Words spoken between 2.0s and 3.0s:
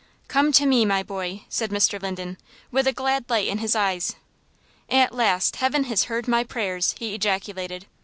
Linden, with a